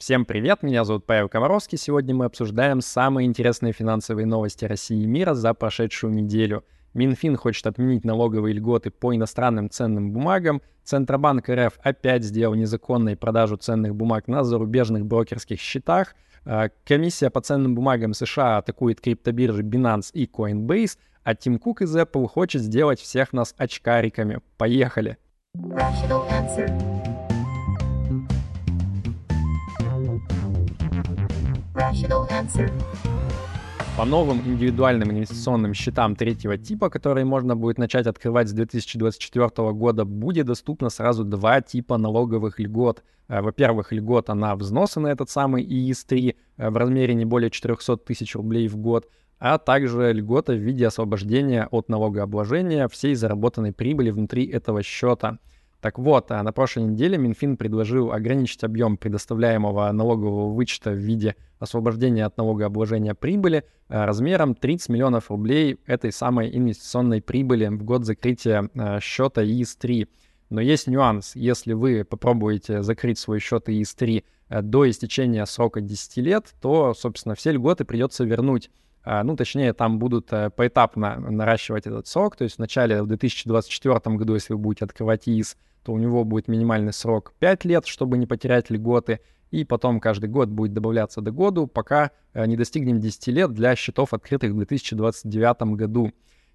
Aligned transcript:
Всем 0.00 0.24
привет, 0.24 0.62
меня 0.62 0.84
зовут 0.84 1.04
Павел 1.04 1.28
Комаровский. 1.28 1.76
Сегодня 1.76 2.14
мы 2.14 2.24
обсуждаем 2.24 2.80
самые 2.80 3.26
интересные 3.26 3.74
финансовые 3.74 4.24
новости 4.24 4.64
России 4.64 5.02
и 5.02 5.06
мира 5.06 5.34
за 5.34 5.52
прошедшую 5.52 6.14
неделю. 6.14 6.64
Минфин 6.94 7.36
хочет 7.36 7.66
отменить 7.66 8.06
налоговые 8.06 8.54
льготы 8.54 8.90
по 8.90 9.14
иностранным 9.14 9.68
ценным 9.68 10.12
бумагам. 10.12 10.62
Центробанк 10.84 11.50
РФ 11.50 11.78
опять 11.82 12.24
сделал 12.24 12.54
незаконной 12.54 13.14
продажу 13.14 13.58
ценных 13.58 13.94
бумаг 13.94 14.26
на 14.26 14.42
зарубежных 14.42 15.04
брокерских 15.04 15.60
счетах. 15.60 16.14
А, 16.46 16.70
комиссия 16.86 17.28
по 17.28 17.42
ценным 17.42 17.74
бумагам 17.74 18.14
США 18.14 18.56
атакует 18.56 19.02
криптобиржи 19.02 19.62
Binance 19.62 20.12
и 20.14 20.24
Coinbase, 20.24 20.96
а 21.24 21.34
Тим 21.34 21.58
Кук 21.58 21.82
из 21.82 21.94
Apple 21.94 22.26
хочет 22.26 22.62
сделать 22.62 23.00
всех 23.00 23.34
нас 23.34 23.54
очкариками. 23.58 24.40
Поехали! 24.56 25.18
Rational 25.54 26.26
answer. 26.30 27.19
По 33.96 34.04
новым 34.04 34.38
индивидуальным 34.40 35.12
инвестиционным 35.12 35.72
счетам 35.72 36.14
третьего 36.14 36.58
типа, 36.58 36.90
которые 36.90 37.24
можно 37.24 37.56
будет 37.56 37.78
начать 37.78 38.06
открывать 38.06 38.50
с 38.50 38.52
2024 38.52 39.72
года, 39.72 40.04
будет 40.04 40.44
доступно 40.44 40.90
сразу 40.90 41.24
два 41.24 41.62
типа 41.62 41.96
налоговых 41.96 42.60
льгот. 42.60 43.02
Э, 43.28 43.40
во-первых, 43.40 43.92
льгота 43.92 44.34
на 44.34 44.56
взносы 44.56 45.00
на 45.00 45.08
этот 45.08 45.30
самый 45.30 45.64
ИИС-3 45.64 46.36
э, 46.58 46.68
в 46.68 46.76
размере 46.76 47.14
не 47.14 47.24
более 47.24 47.50
400 47.50 47.96
тысяч 47.96 48.34
рублей 48.36 48.68
в 48.68 48.76
год, 48.76 49.08
а 49.38 49.56
также 49.56 50.12
льгота 50.12 50.52
в 50.52 50.58
виде 50.58 50.86
освобождения 50.86 51.66
от 51.70 51.88
налогообложения 51.88 52.88
всей 52.88 53.14
заработанной 53.14 53.72
прибыли 53.72 54.10
внутри 54.10 54.44
этого 54.44 54.82
счета. 54.82 55.38
Так 55.80 55.98
вот, 55.98 56.30
а 56.30 56.42
на 56.42 56.52
прошлой 56.52 56.84
неделе 56.84 57.16
Минфин 57.16 57.56
предложил 57.56 58.12
ограничить 58.12 58.64
объем 58.64 58.98
предоставляемого 58.98 59.90
налогового 59.92 60.52
вычета 60.52 60.90
в 60.90 60.96
виде 60.96 61.36
освобождения 61.58 62.26
от 62.26 62.36
налогообложения 62.36 63.14
прибыли 63.14 63.64
э, 63.88 64.04
размером 64.04 64.54
30 64.54 64.90
миллионов 64.90 65.30
рублей 65.30 65.78
этой 65.86 66.12
самой 66.12 66.54
инвестиционной 66.54 67.22
прибыли 67.22 67.66
в 67.68 67.82
год 67.82 68.04
закрытия 68.04 68.68
э, 68.74 69.00
счета 69.00 69.42
ИИС-3. 69.42 70.08
Но 70.50 70.60
есть 70.60 70.86
нюанс. 70.86 71.34
Если 71.34 71.72
вы 71.72 72.04
попробуете 72.04 72.82
закрыть 72.82 73.18
свой 73.18 73.38
счет 73.40 73.68
ИИС-3 73.70 74.24
э, 74.50 74.62
до 74.62 74.88
истечения 74.88 75.46
срока 75.46 75.80
10 75.80 76.16
лет, 76.18 76.54
то, 76.60 76.92
собственно, 76.92 77.34
все 77.34 77.52
льготы 77.52 77.84
придется 77.86 78.24
вернуть. 78.24 78.70
Ну, 79.06 79.34
точнее, 79.34 79.72
там 79.72 79.98
будут 79.98 80.28
поэтапно 80.28 81.16
наращивать 81.18 81.86
этот 81.86 82.06
срок. 82.06 82.36
То 82.36 82.44
есть 82.44 82.58
вначале 82.58 83.02
в 83.02 83.06
2024 83.06 84.16
году, 84.16 84.34
если 84.34 84.52
вы 84.52 84.58
будете 84.58 84.84
открывать 84.84 85.26
ИИС, 85.26 85.56
то 85.82 85.92
у 85.92 85.98
него 85.98 86.24
будет 86.24 86.48
минимальный 86.48 86.92
срок 86.92 87.34
5 87.38 87.64
лет, 87.64 87.86
чтобы 87.86 88.18
не 88.18 88.26
потерять 88.26 88.70
льготы, 88.70 89.20
и 89.50 89.64
потом 89.64 90.00
каждый 90.00 90.28
год 90.28 90.48
будет 90.48 90.72
добавляться 90.72 91.20
до 91.20 91.30
года, 91.30 91.66
пока 91.66 92.12
э, 92.34 92.46
не 92.46 92.56
достигнем 92.56 93.00
10 93.00 93.26
лет 93.28 93.52
для 93.52 93.74
счетов, 93.74 94.12
открытых 94.14 94.52
в 94.52 94.56
2029 94.56 95.62
году. 95.76 96.12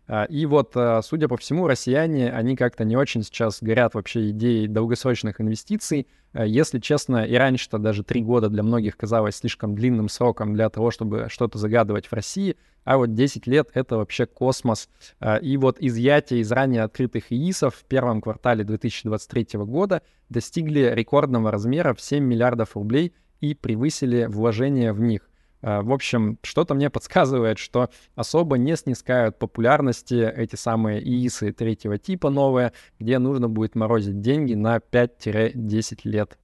А, 0.08 0.26
и 0.26 0.46
вот, 0.46 0.74
э, 0.76 1.02
судя 1.04 1.28
по 1.28 1.38
всему, 1.38 1.68
россияне, 1.68 2.32
они 2.32 2.56
как-то 2.56 2.86
не 2.86 2.96
очень 2.96 3.24
сейчас 3.24 3.62
горят 3.62 3.96
вообще 3.96 4.30
идеей 4.30 4.68
долгосрочных 4.68 5.42
инвестиций. 5.42 6.08
Э, 6.34 6.46
если 6.48 6.80
честно, 6.80 7.26
и 7.26 7.34
раньше-то 7.34 7.80
даже 7.80 8.04
три 8.04 8.22
года 8.22 8.50
для 8.50 8.62
многих 8.62 8.98
казалось 8.98 9.38
слишком 9.38 9.74
длинным 9.74 10.10
сроком 10.10 10.54
для 10.54 10.70
того, 10.70 10.92
чтобы 10.92 11.28
что-то 11.30 11.58
загадывать 11.58 12.06
в 12.08 12.14
России, 12.14 12.56
а 12.84 12.98
вот 12.98 13.16
10 13.16 13.48
лет— 13.48 13.70
это 13.74 13.98
вообще 13.98 14.28
космос. 14.28 14.90
А, 15.20 15.38
и 15.38 15.58
вот 15.58 15.78
изъятие 15.80 16.42
из 16.42 16.52
ранее 16.52 16.84
открытых 16.84 17.32
ИИСов 17.32 17.74
в 17.76 17.86
первом 17.86 18.22
квартале 18.22 18.64
2023 18.64 19.60
года 19.62 20.04
достигли 20.30 20.92
рекордного 20.94 21.52
размера 21.52 21.96
в 21.96 22.02
7 22.02 22.24
миллиардов 22.24 22.76
рублей 22.76 23.14
и 23.42 23.56
превысили 23.56 24.26
вложения 24.26 24.94
в 24.94 25.02
них. 25.02 25.28
Э, 25.66 25.82
в 25.82 25.92
общем, 25.92 26.38
что-то 26.44 26.76
мне 26.76 26.92
подсказывает, 26.92 27.58
что 27.58 27.90
особо 28.16 28.58
не 28.58 28.78
снискают 28.78 29.40
популярности 29.40 30.14
эти 30.14 30.56
самые 30.56 31.02
ИИСы 31.02 31.52
третьего 31.52 31.98
типа 31.98 32.30
новые, 32.30 32.72
где 33.00 33.18
нужно 33.18 33.50
будет 33.50 33.74
морозить 33.74 34.22
деньги 34.22 34.54
на 34.54 34.78
5-10 34.78 36.02
лет. 36.04 36.38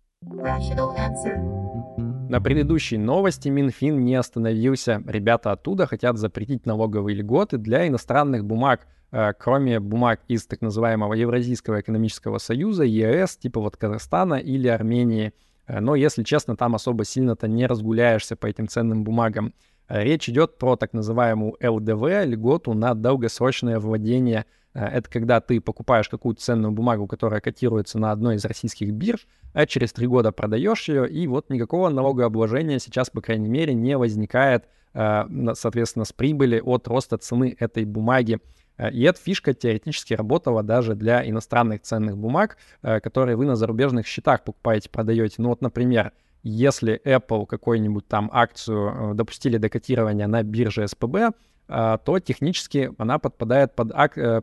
На 2.30 2.42
предыдущей 2.42 2.98
новости 2.98 3.50
Минфин 3.50 4.04
не 4.04 4.16
остановился. 4.16 5.04
Ребята 5.06 5.52
оттуда 5.52 5.86
хотят 5.86 6.18
запретить 6.18 6.66
налоговые 6.66 7.16
льготы 7.16 7.58
для 7.58 7.88
иностранных 7.88 8.44
бумаг, 8.44 8.88
э, 9.12 9.34
кроме 9.38 9.80
бумаг 9.80 10.22
из 10.30 10.48
так 10.48 10.62
называемого 10.62 11.14
Евразийского 11.14 11.82
экономического 11.82 12.40
союза, 12.40 12.86
ЕС, 12.86 13.38
типа 13.38 13.60
вот 13.60 13.78
Казахстана 13.78 14.36
или 14.36 14.68
Армении– 14.68 15.34
но, 15.80 15.96
если 15.96 16.24
честно, 16.24 16.58
там 16.58 16.76
особо 16.76 17.06
сильно-то 17.06 17.48
не 17.48 17.66
разгуляешься 17.66 18.36
по 18.36 18.48
этим 18.48 18.68
ценным 18.68 19.04
бумагам. 19.04 19.54
Э, 19.88 20.04
речь 20.04 20.28
идет 20.30 20.58
про 20.58 20.76
так 20.76 20.94
называемую 20.94 21.56
ЛДВ, 21.62 22.26
льготу 22.26 22.74
на 22.74 22.94
долгосрочное 22.94 23.80
владение. 23.80 24.46
Э, 24.74 24.86
это 24.86 25.10
когда 25.10 25.40
ты 25.40 25.62
покупаешь 25.62 26.10
какую-то 26.10 26.42
ценную 26.42 26.72
бумагу, 26.72 27.08
которая 27.08 27.42
котируется 27.42 28.00
на 28.00 28.12
одной 28.12 28.36
из 28.36 28.46
российских 28.46 28.92
бирж, 28.92 29.28
а 29.54 29.66
через 29.66 29.94
три 29.94 30.08
года 30.08 30.32
продаешь 30.32 30.90
ее, 30.90 31.10
и 31.10 31.28
вот 31.28 31.50
никакого 31.50 31.90
налогообложения 31.90 32.80
сейчас, 32.80 33.10
по 33.10 33.22
крайней 33.22 33.50
мере, 33.50 33.74
не 33.74 33.98
возникает, 33.98 34.66
соответственно, 34.94 36.06
с 36.06 36.14
прибыли 36.14 36.62
от 36.64 36.88
роста 36.88 37.18
цены 37.18 37.56
этой 37.60 37.86
бумаги. 37.86 38.40
Э, 38.82 38.92
и 38.92 39.04
эта 39.04 39.20
фишка 39.20 39.54
теоретически 39.54 40.14
работала 40.14 40.64
даже 40.64 40.96
для 40.96 41.28
иностранных 41.28 41.82
ценных 41.82 42.18
бумаг, 42.18 42.58
э, 42.82 43.00
которые 43.00 43.38
вы 43.38 43.46
на 43.46 43.56
зарубежных 43.56 44.08
счетах 44.08 44.44
покупаете, 44.44 44.90
продаете. 44.90 45.36
Ну 45.38 45.50
вот, 45.50 45.62
например, 45.62 46.12
если 46.44 47.00
Apple 47.06 47.46
какую-нибудь 47.46 48.08
там 48.08 48.30
акцию 48.34 49.12
э, 49.12 49.14
допустили 49.14 49.58
до 49.58 49.70
котирования 49.70 50.28
на 50.28 50.44
бирже 50.44 50.88
СПБ, 50.88 51.34
то 51.68 52.20
технически 52.20 52.92
она 52.98 53.18
подпадает 53.18 53.76
под, 53.76 53.94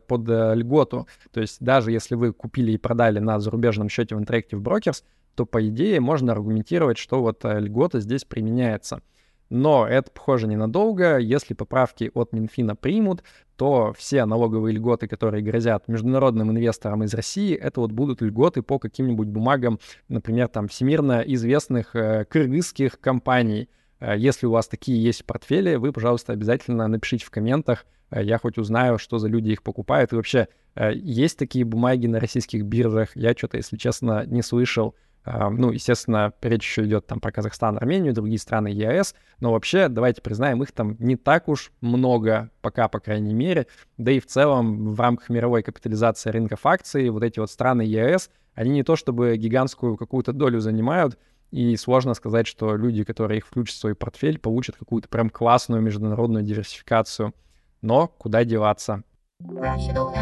под 0.07 0.21
льготу. 0.27 1.07
То 1.31 1.41
есть 1.41 1.57
даже 1.59 1.91
если 1.91 2.15
вы 2.15 2.33
купили 2.33 2.71
и 2.71 2.77
продали 2.77 3.19
на 3.19 3.39
зарубежном 3.39 3.87
счете 3.87 4.15
в 4.15 4.19
Interactive 4.19 4.59
Brokers, 4.59 5.03
то 5.35 5.45
по 5.45 5.67
идее 5.67 5.99
можно 5.99 6.31
аргументировать, 6.31 6.97
что 6.97 7.21
вот 7.21 7.41
льгота 7.43 7.99
здесь 7.99 8.25
применяется. 8.25 9.03
Но 9.51 9.87
это, 9.87 10.09
похоже, 10.09 10.47
ненадолго. 10.47 11.17
Если 11.17 11.53
поправки 11.53 12.09
от 12.15 12.33
Минфина 12.33 12.75
примут, 12.75 13.23
то 13.59 13.93
все 13.97 14.23
налоговые 14.23 14.73
льготы, 14.73 15.09
которые 15.09 15.43
грозят 15.43 15.89
международным 15.89 16.49
инвесторам 16.49 17.03
из 17.03 17.13
России, 17.13 17.53
это 17.53 17.81
вот 17.81 17.91
будут 17.91 18.21
льготы 18.21 18.61
по 18.61 18.79
каким-нибудь 18.79 19.27
бумагам, 19.27 19.79
например, 20.07 20.47
там 20.47 20.69
всемирно 20.69 21.19
известных 21.25 21.93
э, 21.93 22.23
кыргызских 22.23 23.01
компаний. 23.01 23.67
Э, 23.99 24.15
если 24.17 24.45
у 24.45 24.51
вас 24.51 24.69
такие 24.69 25.03
есть 25.03 25.23
в 25.23 25.25
портфеле, 25.25 25.77
вы, 25.77 25.91
пожалуйста, 25.91 26.31
обязательно 26.31 26.87
напишите 26.87 27.25
в 27.25 27.31
комментах, 27.31 27.85
э, 28.11 28.23
я 28.23 28.37
хоть 28.37 28.57
узнаю, 28.57 28.97
что 28.97 29.17
за 29.17 29.27
люди 29.27 29.49
их 29.49 29.61
покупают. 29.61 30.13
И 30.13 30.15
вообще, 30.15 30.47
э, 30.75 30.93
есть 30.93 31.37
такие 31.37 31.65
бумаги 31.65 32.07
на 32.07 32.21
российских 32.21 32.63
биржах? 32.63 33.13
Я 33.13 33.33
что-то, 33.33 33.57
если 33.57 33.75
честно, 33.75 34.25
не 34.25 34.41
слышал. 34.41 34.95
А, 35.23 35.49
ну, 35.49 35.71
естественно, 35.71 36.33
речь 36.41 36.63
еще 36.63 36.85
идет 36.85 37.05
там 37.07 37.19
про 37.19 37.31
Казахстан, 37.31 37.77
Армению, 37.77 38.13
другие 38.13 38.39
страны 38.39 38.69
ЕАЭС, 38.69 39.15
но 39.39 39.51
вообще, 39.51 39.87
давайте 39.87 40.21
признаем, 40.21 40.63
их 40.63 40.71
там 40.71 40.95
не 40.99 41.15
так 41.15 41.47
уж 41.47 41.71
много, 41.81 42.49
пока, 42.61 42.87
по 42.87 42.99
крайней 42.99 43.33
мере, 43.33 43.67
да 43.97 44.11
и 44.11 44.19
в 44.19 44.25
целом 44.25 44.93
в 44.93 44.99
рамках 44.99 45.29
мировой 45.29 45.61
капитализации 45.61 46.29
рынков 46.29 46.65
акций 46.65 47.09
вот 47.09 47.23
эти 47.23 47.39
вот 47.39 47.51
страны 47.51 47.81
ЕАЭС, 47.81 48.29
они 48.55 48.71
не 48.71 48.83
то 48.83 48.95
чтобы 48.95 49.35
гигантскую 49.37 49.97
какую-то 49.97 50.33
долю 50.33 50.59
занимают, 50.59 51.17
и 51.51 51.75
сложно 51.77 52.13
сказать, 52.13 52.47
что 52.47 52.75
люди, 52.75 53.03
которые 53.03 53.39
их 53.39 53.47
включат 53.47 53.75
в 53.75 53.79
свой 53.79 53.95
портфель, 53.95 54.37
получат 54.37 54.77
какую-то 54.77 55.09
прям 55.09 55.29
классную 55.29 55.81
международную 55.81 56.43
диверсификацию. 56.43 57.33
Но 57.81 58.07
куда 58.07 58.43
деваться? 58.43 59.03
Rational 59.41 60.13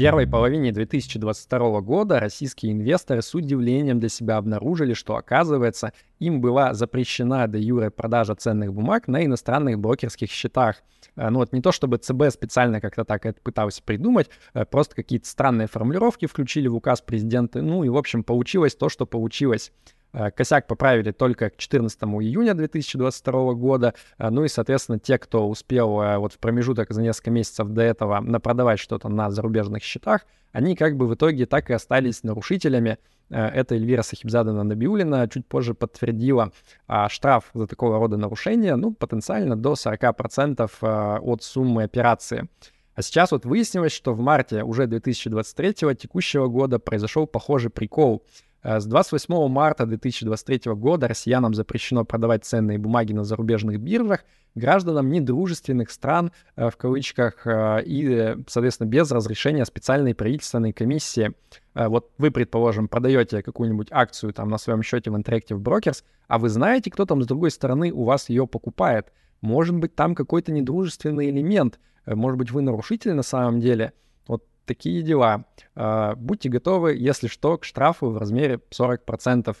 первой 0.00 0.26
половине 0.26 0.72
2022 0.72 1.82
года 1.82 2.20
российские 2.20 2.72
инвесторы 2.72 3.20
с 3.20 3.34
удивлением 3.34 4.00
для 4.00 4.08
себя 4.08 4.38
обнаружили, 4.38 4.94
что, 4.94 5.14
оказывается, 5.14 5.92
им 6.18 6.40
была 6.40 6.72
запрещена 6.72 7.46
до 7.46 7.58
юре 7.58 7.90
продажа 7.90 8.34
ценных 8.34 8.72
бумаг 8.72 9.08
на 9.08 9.22
иностранных 9.26 9.78
брокерских 9.78 10.30
счетах. 10.30 10.76
Э, 11.16 11.28
ну 11.28 11.40
вот 11.40 11.52
не 11.52 11.60
то, 11.60 11.70
чтобы 11.70 11.98
ЦБ 11.98 12.30
специально 12.30 12.80
как-то 12.80 13.04
так 13.04 13.26
это 13.26 13.42
пытался 13.42 13.82
придумать, 13.82 14.30
э, 14.54 14.64
просто 14.64 14.94
какие-то 14.94 15.28
странные 15.28 15.68
формулировки 15.68 16.24
включили 16.24 16.66
в 16.66 16.76
указ 16.76 17.02
президента, 17.02 17.60
ну 17.60 17.84
и, 17.84 17.90
в 17.90 17.96
общем, 17.98 18.24
получилось 18.24 18.74
то, 18.74 18.88
что 18.88 19.04
получилось. 19.04 19.70
Э, 20.12 20.30
косяк 20.30 20.66
поправили 20.66 21.12
только 21.12 21.50
к 21.50 21.56
14 21.56 22.02
июня 22.02 22.54
2022 22.54 23.54
года. 23.54 23.94
Э, 24.18 24.30
ну 24.30 24.44
и, 24.44 24.48
соответственно, 24.48 24.98
те, 24.98 25.18
кто 25.18 25.48
успел 25.48 26.00
э, 26.00 26.18
вот 26.18 26.32
в 26.32 26.38
промежуток 26.38 26.92
за 26.92 27.02
несколько 27.02 27.30
месяцев 27.30 27.68
до 27.68 27.82
этого 27.82 28.20
напродавать 28.20 28.80
что-то 28.80 29.08
на 29.08 29.30
зарубежных 29.30 29.82
счетах, 29.82 30.22
они 30.52 30.74
как 30.74 30.96
бы 30.96 31.06
в 31.06 31.14
итоге 31.14 31.46
так 31.46 31.70
и 31.70 31.72
остались 31.72 32.24
нарушителями. 32.24 32.98
Это 33.28 33.76
Эльвира 33.76 34.02
Сахибзадана 34.02 34.64
Набиулина 34.64 35.28
чуть 35.28 35.46
позже 35.46 35.72
подтвердила 35.72 36.50
штраф 37.06 37.50
за 37.54 37.68
такого 37.68 38.00
рода 38.00 38.16
нарушения, 38.16 38.74
ну, 38.74 38.92
потенциально 38.92 39.54
до 39.54 39.74
40% 39.74 41.20
от 41.20 41.42
суммы 41.44 41.84
операции. 41.84 42.48
А 42.96 43.02
сейчас 43.02 43.30
вот 43.30 43.44
выяснилось, 43.44 43.92
что 43.92 44.14
в 44.14 44.18
марте 44.18 44.64
уже 44.64 44.88
2023 44.88 45.94
текущего 45.94 46.48
года 46.48 46.80
произошел 46.80 47.28
похожий 47.28 47.70
прикол— 47.70 48.24
С 48.62 48.84
28 48.84 49.48
марта 49.48 49.86
2023 49.86 50.72
года 50.74 51.08
россиянам 51.08 51.54
запрещено 51.54 52.04
продавать 52.04 52.44
ценные 52.44 52.76
бумаги 52.76 53.14
на 53.14 53.24
зарубежных 53.24 53.80
биржах 53.80 54.24
гражданам 54.54 55.08
недружественных 55.08 55.90
стран, 55.90 56.30
в 56.56 56.72
кавычках, 56.76 57.46
и, 57.46 58.36
соответственно, 58.46 58.88
без 58.88 59.10
разрешения 59.10 59.64
специальной 59.64 60.14
правительственной 60.14 60.74
комиссии. 60.74 61.32
Вот 61.74 62.10
вы, 62.18 62.30
предположим, 62.30 62.88
продаете 62.88 63.42
какую-нибудь 63.42 63.88
акцию 63.92 64.34
там 64.34 64.50
на 64.50 64.58
своем 64.58 64.82
счете 64.82 65.10
в 65.10 65.16
Interactive 65.16 65.58
Brokers, 65.58 66.04
а 66.28 66.38
вы 66.38 66.50
знаете, 66.50 66.90
кто 66.90 67.06
там 67.06 67.22
с 67.22 67.26
другой 67.26 67.52
стороны 67.52 67.92
у 67.92 68.04
вас 68.04 68.28
ее 68.28 68.46
покупает. 68.46 69.10
Может 69.40 69.76
быть, 69.76 69.94
там 69.94 70.14
какой-то 70.14 70.52
недружественный 70.52 71.30
элемент, 71.30 71.80
может 72.04 72.36
быть, 72.36 72.50
вы 72.50 72.60
нарушитель 72.60 73.14
на 73.14 73.22
самом 73.22 73.60
деле— 73.60 73.94
такие 74.66 75.02
дела. 75.02 75.44
А, 75.74 76.14
будьте 76.16 76.48
готовы, 76.48 76.94
если 76.94 77.26
что, 77.28 77.58
к 77.58 77.64
штрафу 77.64 78.10
в 78.10 78.18
размере 78.18 78.60
40%. 78.70 79.56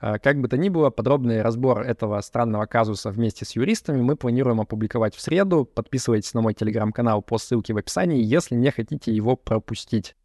А, 0.00 0.18
как 0.18 0.40
бы 0.40 0.48
то 0.48 0.56
ни 0.56 0.68
было, 0.68 0.90
подробный 0.90 1.42
разбор 1.42 1.82
этого 1.82 2.20
странного 2.20 2.66
казуса 2.66 3.10
вместе 3.10 3.44
с 3.44 3.52
юристами 3.52 4.00
мы 4.00 4.16
планируем 4.16 4.60
опубликовать 4.60 5.14
в 5.14 5.20
среду. 5.20 5.64
Подписывайтесь 5.64 6.32
на 6.34 6.40
мой 6.40 6.54
телеграм-канал 6.54 7.22
по 7.22 7.38
ссылке 7.38 7.74
в 7.74 7.76
описании, 7.76 8.22
если 8.22 8.54
не 8.54 8.70
хотите 8.70 9.12
его 9.12 9.36
пропустить. 9.36 10.16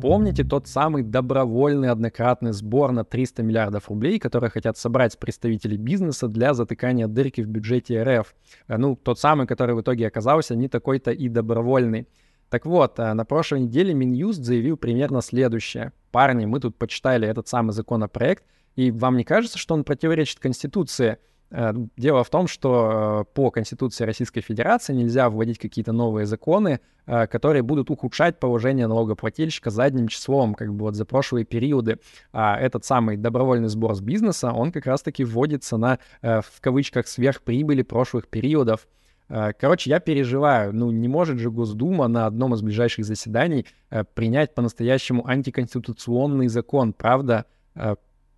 Помните 0.00 0.44
тот 0.44 0.66
самый 0.66 1.02
добровольный 1.02 1.90
однократный 1.90 2.52
сбор 2.52 2.92
на 2.92 3.04
300 3.04 3.42
миллиардов 3.42 3.88
рублей, 3.88 4.18
которые 4.18 4.50
хотят 4.50 4.76
собрать 4.78 5.18
представители 5.18 5.76
бизнеса 5.76 6.28
для 6.28 6.54
затыкания 6.54 7.08
дырки 7.08 7.40
в 7.40 7.48
бюджете 7.48 8.02
РФ? 8.02 8.34
Э, 8.68 8.76
ну, 8.76 8.96
тот 8.96 9.18
самый, 9.18 9.46
который 9.46 9.74
в 9.74 9.80
итоге 9.80 10.06
оказался 10.06 10.54
не 10.54 10.68
такой-то 10.68 11.10
и 11.10 11.28
добровольный. 11.28 12.06
Так 12.50 12.66
вот, 12.66 12.98
э, 12.98 13.12
на 13.12 13.24
прошлой 13.24 13.60
неделе 13.60 13.94
Минюст 13.94 14.42
заявил 14.42 14.76
примерно 14.76 15.20
следующее. 15.20 15.92
Парни, 16.10 16.46
мы 16.46 16.60
тут 16.60 16.76
почитали 16.76 17.26
этот 17.26 17.48
самый 17.48 17.72
законопроект, 17.72 18.44
и 18.76 18.90
вам 18.90 19.16
не 19.16 19.24
кажется, 19.24 19.58
что 19.58 19.74
он 19.74 19.84
противоречит 19.84 20.38
Конституции? 20.38 21.18
Э, 21.50 21.72
дело 21.96 22.24
в 22.24 22.30
том, 22.30 22.46
что 22.46 23.24
э, 23.26 23.34
по 23.34 23.50
Конституции 23.50 24.04
Российской 24.04 24.40
Федерации 24.40 24.92
нельзя 24.92 25.30
вводить 25.30 25.58
какие-то 25.58 25.92
новые 25.92 26.26
законы, 26.26 26.80
э, 27.06 27.26
которые 27.26 27.62
будут 27.62 27.90
ухудшать 27.90 28.38
положение 28.38 28.86
налогоплательщика 28.86 29.70
задним 29.70 30.08
числом, 30.08 30.54
как 30.54 30.74
бы 30.74 30.86
вот 30.86 30.94
за 30.94 31.04
прошлые 31.04 31.44
периоды. 31.44 32.00
А 32.32 32.58
этот 32.58 32.84
самый 32.84 33.16
добровольный 33.16 33.68
сбор 33.68 33.94
с 33.94 34.00
бизнеса, 34.00 34.52
он 34.52 34.72
как 34.72 34.86
раз-таки 34.86 35.24
вводится 35.24 35.76
на, 35.76 35.98
в 36.22 36.60
кавычках, 36.60 37.08
сверхприбыли 37.08 37.82
прошлых 37.82 38.28
периодов. 38.28 38.86
Короче, 39.28 39.90
я 39.90 40.00
переживаю, 40.00 40.74
ну 40.74 40.90
не 40.90 41.08
может 41.08 41.38
же 41.38 41.50
Госдума 41.50 42.08
на 42.08 42.26
одном 42.26 42.54
из 42.54 42.62
ближайших 42.62 43.04
заседаний 43.04 43.66
принять 44.14 44.54
по-настоящему 44.54 45.26
антиконституционный 45.26 46.48
закон, 46.48 46.92
правда? 46.92 47.44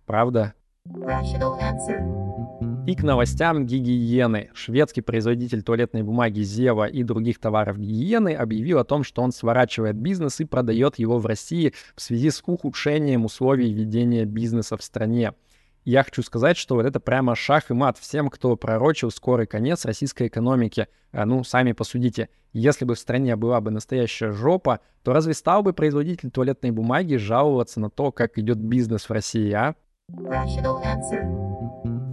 Правда? 0.05 0.53
И 2.87 2.95
к 2.95 3.03
новостям 3.03 3.67
гигиены. 3.67 4.49
Шведский 4.55 5.01
производитель 5.01 5.61
туалетной 5.61 6.01
бумаги 6.01 6.41
Зева 6.41 6.85
и 6.85 7.03
других 7.03 7.39
товаров 7.39 7.77
гигиены 7.77 8.33
объявил 8.33 8.79
о 8.79 8.83
том, 8.83 9.03
что 9.03 9.21
он 9.21 9.31
сворачивает 9.31 9.95
бизнес 9.95 10.39
и 10.39 10.45
продает 10.45 10.97
его 10.97 11.19
в 11.19 11.25
России 11.27 11.73
в 11.95 12.01
связи 12.01 12.31
с 12.31 12.41
ухудшением 12.43 13.25
условий 13.25 13.71
ведения 13.71 14.25
бизнеса 14.25 14.77
в 14.77 14.83
стране. 14.83 15.33
Я 15.85 16.03
хочу 16.03 16.23
сказать, 16.23 16.57
что 16.57 16.75
вот 16.75 16.85
это 16.85 16.99
прямо 16.99 17.35
шах 17.35 17.69
и 17.69 17.73
мат 17.73 17.97
всем, 17.99 18.29
кто 18.29 18.55
пророчил 18.55 19.11
скорый 19.11 19.45
конец 19.45 19.85
российской 19.85 20.27
экономики. 20.27 20.87
А, 21.11 21.25
ну, 21.25 21.43
сами 21.43 21.73
посудите. 21.73 22.29
Если 22.51 22.85
бы 22.85 22.95
в 22.95 22.99
стране 22.99 23.35
была 23.35 23.61
бы 23.61 23.69
настоящая 23.71 24.31
жопа, 24.31 24.79
то 25.03 25.13
разве 25.13 25.33
стал 25.35 25.61
бы 25.61 25.73
производитель 25.73 26.31
туалетной 26.31 26.71
бумаги 26.71 27.15
жаловаться 27.15 27.79
на 27.79 27.89
то, 27.89 28.11
как 28.11 28.37
идет 28.39 28.57
бизнес 28.57 29.07
в 29.07 29.11
России, 29.11 29.51
а? 29.51 29.75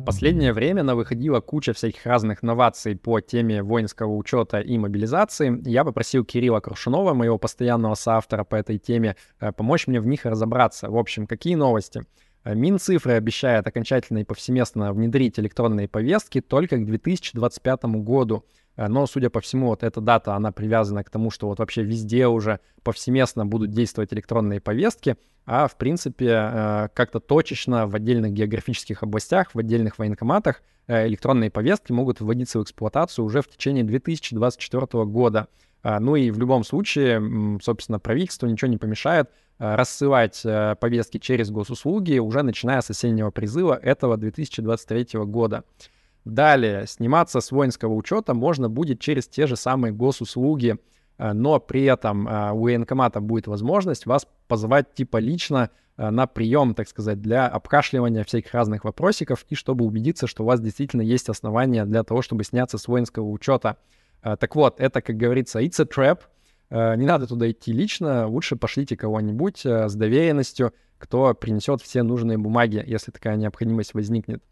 Последнее 0.09 0.55
время 0.55 0.83
на 0.83 0.95
выходила 0.95 1.41
куча 1.41 1.75
всяких 1.75 2.07
разных 2.07 2.43
новаций 2.43 2.97
по 2.97 3.21
теме 3.21 3.63
воинского 3.63 4.17
учета 4.17 4.59
и 4.59 4.79
мобилизации. 4.79 5.61
Я 5.69 5.85
попросил 5.85 6.25
Кирилла 6.25 6.61
Крушунова, 6.61 7.13
моего 7.13 7.37
постоянного 7.37 7.95
соавтора 7.95 8.45
по 8.45 8.57
этой 8.57 8.79
теме, 8.79 9.17
э, 9.39 9.53
помочь 9.53 9.87
мне 9.87 10.01
в 10.01 10.07
них 10.07 10.25
разобраться. 10.25 10.89
В 10.89 10.97
общем, 10.97 11.27
какие 11.27 11.57
новости? 11.57 12.07
Э, 12.49 12.55
Минцифры 12.55 13.13
обещает 13.13 13.67
окончательно 13.67 14.19
и 14.19 14.25
повсеместно 14.25 14.93
внедрить 14.93 15.39
электронные 15.39 15.87
повестки 15.87 16.41
только 16.41 16.79
к 16.79 16.87
2025 16.87 17.85
году. 17.97 18.45
Э, 18.77 18.89
но, 18.89 19.07
судя 19.07 19.29
по 19.29 19.41
всему, 19.41 19.67
вот 19.67 19.83
эта 19.83 20.01
дата, 20.01 20.35
она 20.35 20.51
привязана 20.51 21.05
к 21.05 21.11
тому, 21.11 21.31
что 21.31 21.49
вот 21.49 21.59
вообще 21.59 21.83
везде 21.83 22.27
уже 22.27 22.61
повсеместно 22.83 23.45
будут 23.45 23.71
действовать 23.71 24.15
электронные 24.15 24.61
повестки, 24.61 25.17
а 25.45 25.69
в 25.69 25.77
принципе 25.77 26.29
э, 26.31 26.89
как-то 26.95 27.21
точечно 27.21 27.87
в 27.87 27.95
отдельных 27.95 28.33
географических 28.33 29.03
областях, 29.03 29.55
в 29.55 29.59
отдельных 29.59 29.99
военкоматах 29.99 30.63
электронные 30.91 31.51
повестки 31.51 31.93
могут 31.93 32.23
вводиться 32.23 32.59
в 32.59 32.63
эксплуатацию 32.63 33.23
уже 33.23 33.43
в 33.43 33.49
течение 33.49 33.85
2024 33.85 35.05
года. 35.05 35.49
Ну 35.85 36.17
и 36.17 36.31
в 36.31 36.39
любом 36.39 36.65
случае, 36.65 37.61
собственно, 37.61 37.99
правительству 37.99 38.49
ничего 38.49 38.71
не 38.71 38.79
помешает 38.79 39.29
рассылать 39.59 40.43
повестки 40.81 41.19
через 41.19 41.51
госуслуги 41.51 42.19
уже 42.19 42.43
начиная 42.43 42.81
с 42.81 42.91
осеннего 42.91 43.31
призыва 43.31 43.75
этого 43.75 44.17
2023 44.17 45.21
года. 45.25 45.65
Далее, 46.29 46.87
сниматься 46.87 47.41
с 47.41 47.51
воинского 47.51 47.95
учета 47.95 48.35
можно 48.35 48.69
будет 48.69 49.01
через 49.01 49.27
те 49.27 49.47
же 49.47 49.57
самые 49.57 49.95
госуслуги, 49.95 50.77
э, 51.17 51.33
но 51.33 51.59
при 51.59 51.85
этом 51.85 52.29
э, 52.29 52.53
у 52.53 52.65
военкомата 52.65 53.21
будет 53.21 53.47
возможность 53.47 54.05
вас 54.05 54.27
позвать 54.47 54.93
типа 54.93 55.17
лично 55.17 55.71
э, 55.97 56.11
на 56.11 56.27
прием, 56.27 56.75
так 56.75 56.87
сказать, 56.87 57.23
для 57.23 57.47
обкашливания 57.47 58.25
всяких 58.25 58.53
разных 58.53 58.85
вопросиков 58.85 59.47
и 59.49 59.55
чтобы 59.55 59.87
убедиться, 59.87 60.27
что 60.27 60.43
у 60.43 60.47
вас 60.47 60.61
действительно 60.61 61.01
есть 61.01 61.31
основания 61.31 61.87
для 61.87 62.03
того, 62.03 62.21
чтобы 62.21 62.45
сняться 62.45 62.77
с 62.77 62.89
воинского 62.89 63.29
учета. 63.31 63.79
Так 64.21 64.57
вот, 64.57 64.81
это, 64.81 65.01
как 65.01 65.17
говорится, 65.17 65.61
it's 65.61 65.81
a 65.81 65.85
trap. 65.85 66.23
Не 66.71 67.07
надо 67.07 67.27
туда 67.27 67.51
идти 67.51 67.73
лично, 67.73 68.27
лучше 68.27 68.57
пошлите 68.57 68.97
кого-нибудь 68.97 69.65
с 69.65 69.95
доверенностью, 69.95 70.75
кто 70.99 71.33
принесет 71.35 71.81
все 71.81 72.03
нужные 72.03 72.39
бумаги, 72.39 72.83
если 72.87 73.11
такая 73.11 73.37
необходимость 73.37 73.95
возникнет. 73.95 74.43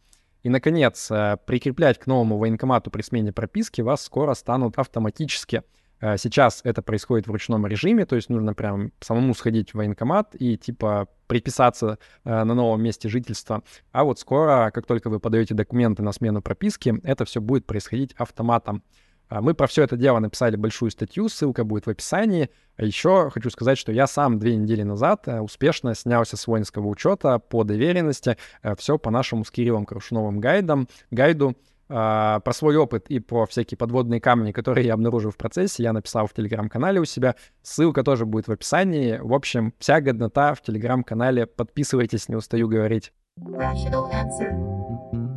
И, 0.47 0.49
наконец, 0.49 1.11
э, 1.11 1.39
прикреплять 1.45 1.99
к 1.99 2.07
новому 2.07 2.39
военкомату 2.39 2.89
при 2.89 3.03
смене 3.03 3.33
прописки 3.33 3.81
вас 3.81 4.05
скоро 4.05 4.33
станут 4.35 4.79
автоматически. 4.79 5.65
Э, 6.01 6.17
сейчас 6.19 6.61
это 6.63 6.83
происходит 6.83 7.27
в 7.27 7.33
ручном 7.33 7.67
режиме, 7.67 8.07
то 8.07 8.15
есть 8.15 8.29
нужно 8.29 8.55
прям 8.55 8.93
самому 9.01 9.35
сходить 9.35 9.73
в 9.73 9.79
военкомат 9.79 10.37
и 10.39 10.57
типа 10.57 11.09
приписаться 11.27 11.99
э, 12.25 12.45
на 12.45 12.55
новом 12.55 12.81
месте 12.81 13.09
жительства. 13.09 13.65
А 13.91 14.05
вот 14.05 14.21
скоро, 14.21 14.71
как 14.73 14.87
только 14.87 15.11
вы 15.11 15.19
подаете 15.19 15.55
документы 15.55 16.05
на 16.05 16.13
смену 16.13 16.43
прописки, 16.43 16.95
это 17.03 17.25
все 17.25 17.41
будет 17.41 17.67
происходить 17.67 18.13
автоматом. 18.13 18.85
А, 19.29 19.41
мы 19.41 19.55
про 19.55 19.67
все 19.67 19.83
это 19.83 19.97
дело 19.97 20.19
написали 20.19 20.57
большую 20.57 20.91
статью, 20.91 21.29
ссылка 21.29 21.65
будет 21.65 21.87
в 21.87 21.91
описании. 21.91 22.51
А 22.77 22.85
еще 22.85 23.31
хочу 23.31 23.51
сказать, 23.51 23.79
что 23.79 23.93
я 23.93 24.07
сам 24.07 24.39
две 24.39 24.57
недели 24.57 24.83
назад 24.83 25.27
э, 25.27 25.41
успешно 25.41 25.95
снялся 25.95 26.37
с 26.37 26.47
воинского 26.47 26.87
учета 26.87 27.39
по 27.39 27.65
доверенности. 27.65 28.37
Э, 28.63 28.77
все 28.77 28.99
по 28.99 29.11
нашему 29.11 29.45
с 29.45 29.51
Кириллом 29.51 29.87
Крушновым 29.87 30.41
гайдам, 30.41 30.89
гайду. 31.11 31.57
А, 31.89 32.41
про 32.41 32.53
свой 32.53 32.77
опыт 32.77 33.07
и 33.09 33.21
про 33.21 33.47
всякие 33.47 33.79
подводные 33.79 34.21
камни, 34.21 34.53
которые 34.53 34.87
я 34.87 34.95
обнаружил 34.95 35.31
в 35.31 35.37
процессе, 35.37 35.85
я 35.85 35.93
написал 35.93 36.27
в 36.27 36.33
телеграм-канале 36.33 37.01
у 37.01 37.05
себя. 37.05 37.37
Ссылка 37.63 38.03
тоже 38.03 38.27
будет 38.27 38.49
в 38.49 38.53
описании. 38.53 39.19
В 39.19 39.33
общем, 39.33 39.73
вся 39.79 40.01
годнота 40.01 40.55
в 40.55 40.63
телеграм-канале. 40.63 41.47
Подписывайтесь, 41.47 42.29
не 42.29 42.37
устаю 42.37 42.69
говорить. 42.69 43.13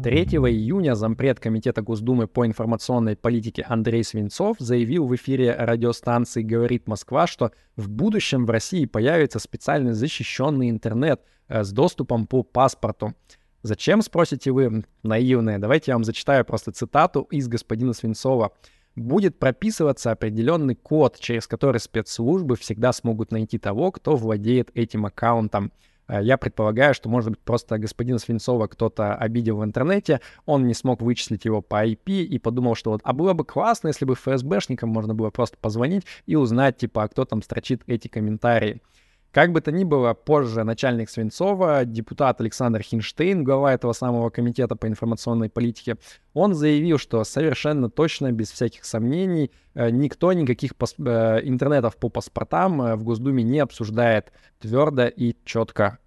3 0.01 0.24
июня 0.24 0.96
зампред 0.96 1.41
Комитета 1.41 1.82
Госдумы 1.82 2.27
по 2.27 2.46
информационной 2.46 3.18
политике 3.18 3.65
Андрей 3.68 4.06
Свинцов 4.06 4.56
заявил 4.58 5.06
в 5.06 5.13
эфире 5.15 5.53
радиостанции 5.53 6.41
«Говорит 6.41 6.88
Москва», 6.88 7.27
что 7.27 7.51
в 7.75 7.89
будущем 7.89 8.46
в 8.46 8.50
России 8.50 8.86
появится 8.86 9.39
специально 9.39 9.94
защищенный 9.94 10.70
интернет 10.70 11.22
э, 11.50 11.65
с 11.65 11.74
доступом 11.74 12.27
по 12.27 12.44
паспорту. 12.44 13.13
Зачем, 13.62 14.01
спросите 14.01 14.51
вы, 14.51 14.86
наивные? 15.03 15.58
Давайте 15.58 15.91
я 15.91 15.96
вам 15.96 16.06
зачитаю 16.06 16.46
просто 16.46 16.72
цитату 16.72 17.24
из 17.29 17.50
господина 17.50 17.91
Свинцова. 17.91 18.53
Будет 18.96 19.38
прописываться 19.38 20.12
определенный 20.12 20.75
код, 20.75 21.20
через 21.20 21.46
который 21.46 21.82
спецслужбы 21.82 22.56
всегда 22.56 22.94
смогут 22.94 23.32
найти 23.32 23.58
того, 23.58 23.91
кто 23.91 24.15
владеет 24.15 24.72
этим 24.75 25.06
аккаунтом. 25.06 25.74
Э, 26.10 26.20
я 26.22 26.38
предполагаю, 26.38 26.94
что, 26.94 27.08
может 27.08 27.30
быть, 27.30 27.39
просто 27.39 27.78
господина 27.78 28.20
Свинцова 28.20 28.68
кто-то 28.68 29.16
обидел 29.16 29.58
в 29.58 29.63
интернете, 29.63 30.20
он 30.46 30.68
не 30.68 30.74
смог 30.74 31.01
вычислить 31.01 31.46
его 31.46 31.62
по 31.62 31.86
IP 31.88 32.24
и 32.24 32.39
подумал, 32.39 32.75
что 32.75 32.92
вот, 32.92 33.01
а 33.04 33.13
было 33.13 33.34
бы 33.34 33.46
классно, 33.46 33.89
если 33.89 34.06
бы 34.06 34.16
ФСБшникам 34.16 34.89
можно 34.89 35.13
было 35.13 35.30
просто 35.30 35.58
позвонить 35.62 36.06
и 36.25 36.36
узнать, 36.36 36.78
типа, 36.78 37.04
а 37.04 37.08
кто 37.08 37.24
там 37.25 37.42
строчит 37.42 37.84
эти 37.88 38.08
комментарии. 38.08 38.82
Как 39.31 39.51
бы 39.51 39.62
то 39.62 39.71
ни 39.71 39.83
было, 39.83 40.15
позже 40.15 40.63
начальник 40.63 41.07
Свинцова, 41.09 41.86
депутат 41.86 42.41
Александр 42.41 42.81
Хинштейн, 42.81 43.43
глава 43.43 43.74
этого 43.74 43.93
самого 43.93 44.31
комитета 44.31 44.75
по 44.75 44.88
информационной 44.88 45.50
политике, 45.50 45.98
он 46.33 46.55
заявил, 46.55 46.98
что 46.98 47.24
совершенно 47.24 47.91
точно, 47.91 48.31
без 48.31 48.50
всяких 48.50 48.86
сомнений, 48.86 49.51
э, 49.75 49.91
никто 49.91 50.33
никаких 50.33 50.75
пас- 50.75 50.95
э, 50.98 51.41
интернетов 51.43 51.98
по 51.98 52.09
паспортам 52.09 52.81
э, 52.81 52.95
в 52.95 53.03
Госдуме 53.03 53.43
не 53.43 53.59
обсуждает 53.59 54.31
твердо 54.59 55.05
и 55.05 55.36
четко. 55.45 56.00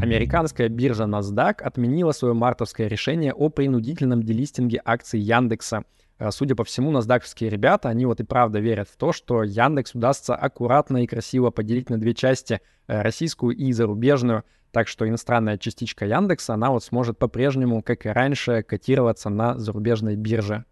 Американская 0.00 0.68
биржа 0.68 1.04
NASDAQ 1.04 1.62
отменила 1.62 2.10
свое 2.10 2.34
мартовское 2.34 2.88
решение 2.88 3.32
о 3.32 3.48
принудительном 3.48 4.24
делистинге 4.24 4.82
акций 4.84 5.20
Яндекса– 5.20 5.84
судя 6.30 6.54
по 6.54 6.64
всему, 6.64 6.90
наздакские 6.90 7.50
ребята, 7.50 7.88
они 7.88 8.06
вот 8.06 8.20
и 8.20 8.24
правда 8.24 8.60
верят 8.60 8.88
в 8.88 8.96
то, 8.96 9.12
что 9.12 9.42
Яндекс 9.42 9.94
удастся 9.94 10.34
аккуратно 10.34 11.02
и 11.02 11.06
красиво 11.06 11.50
поделить 11.50 11.90
на 11.90 11.98
две 11.98 12.14
части, 12.14 12.60
э, 12.86 13.02
российскую 13.02 13.56
и 13.56 13.72
зарубежную, 13.72 14.44
так 14.70 14.88
что 14.88 15.08
иностранная 15.08 15.58
частичка 15.58 16.04
Яндекса, 16.04 16.54
она 16.54 16.70
вот 16.70 16.84
сможет 16.84 17.18
по-прежнему, 17.18 17.82
как 17.82 18.06
и 18.06 18.08
раньше, 18.08 18.62
котироваться 18.62 19.30
на 19.30 19.58
зарубежной 19.58 20.16
бирже. 20.16 20.64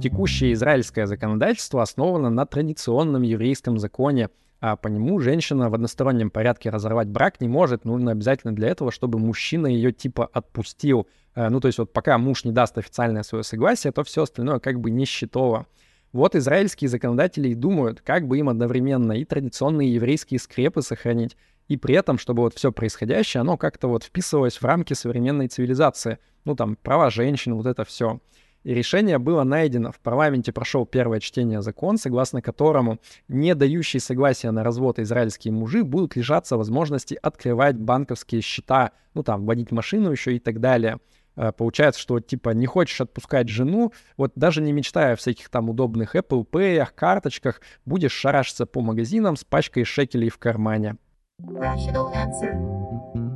Текущее 0.00 0.52
израильское 0.52 1.06
законодательство 1.06 1.82
основано 1.82 2.30
на 2.30 2.46
традиционном 2.46 3.22
еврейском 3.22 3.78
законе, 3.78 4.30
а 4.60 4.76
по 4.76 4.88
нему 4.88 5.20
женщина 5.20 5.70
в 5.70 5.74
одностороннем 5.74 6.30
порядке 6.30 6.70
разорвать 6.70 7.08
брак 7.08 7.40
не 7.40 7.48
может, 7.48 7.84
нужно 7.84 8.12
обязательно 8.12 8.54
для 8.54 8.68
этого, 8.68 8.90
чтобы 8.90 9.18
мужчина 9.18 9.66
ее 9.66 9.92
типа 9.92 10.28
отпустил. 10.32 11.06
Э, 11.34 11.48
ну, 11.48 11.60
то 11.60 11.66
есть 11.68 11.78
вот 11.78 11.92
пока 11.92 12.18
муж 12.18 12.44
не 12.44 12.52
даст 12.52 12.76
официальное 12.78 13.22
свое 13.22 13.44
согласие, 13.44 13.92
то 13.92 14.02
все 14.02 14.22
остальное 14.24 14.58
как 14.58 14.80
бы 14.80 14.90
не 14.90 15.04
счетово. 15.04 15.66
Вот 16.12 16.34
израильские 16.34 16.88
законодатели 16.88 17.50
и 17.50 17.54
думают, 17.54 18.00
как 18.00 18.26
бы 18.26 18.38
им 18.38 18.48
одновременно 18.48 19.12
и 19.12 19.24
традиционные 19.24 19.94
еврейские 19.94 20.40
скрепы 20.40 20.82
сохранить, 20.82 21.36
и 21.68 21.76
при 21.76 21.94
этом, 21.94 22.18
чтобы 22.18 22.42
вот 22.42 22.54
все 22.54 22.72
происходящее, 22.72 23.42
оно 23.42 23.58
как-то 23.58 23.88
вот 23.88 24.04
вписывалось 24.04 24.56
в 24.56 24.64
рамки 24.64 24.94
современной 24.94 25.48
цивилизации. 25.48 26.18
Ну, 26.46 26.56
там, 26.56 26.76
права 26.76 27.10
женщин, 27.10 27.54
вот 27.54 27.66
это 27.66 27.84
все. 27.84 28.20
И 28.68 28.74
решение 28.74 29.16
было 29.16 29.44
найдено. 29.44 29.92
В 29.92 29.98
парламенте 29.98 30.52
прошел 30.52 30.84
первое 30.84 31.20
чтение 31.20 31.62
закон, 31.62 31.96
согласно 31.96 32.42
которому 32.42 32.98
не 33.26 33.54
дающие 33.54 33.98
согласия 33.98 34.50
на 34.50 34.62
развод 34.62 34.98
израильские 34.98 35.54
мужи 35.54 35.82
будут 35.82 36.16
лишаться 36.16 36.58
возможности 36.58 37.18
открывать 37.22 37.78
банковские 37.78 38.42
счета, 38.42 38.92
ну 39.14 39.22
там, 39.22 39.46
водить 39.46 39.72
машину 39.72 40.10
еще 40.10 40.36
и 40.36 40.38
так 40.38 40.60
далее. 40.60 40.98
Э, 41.34 41.50
получается, 41.50 41.98
что 41.98 42.20
типа 42.20 42.50
не 42.50 42.66
хочешь 42.66 43.00
отпускать 43.00 43.48
жену, 43.48 43.94
вот 44.18 44.32
даже 44.34 44.60
не 44.60 44.72
мечтая 44.72 45.14
о 45.14 45.16
всяких 45.16 45.48
там 45.48 45.70
удобных 45.70 46.14
Apple 46.14 46.46
Pay, 46.46 46.86
карточках, 46.94 47.62
будешь 47.86 48.12
шарашиться 48.12 48.66
по 48.66 48.82
магазинам 48.82 49.36
с 49.36 49.44
пачкой 49.44 49.84
шекелей 49.84 50.28
в 50.28 50.36
кармане. 50.36 50.98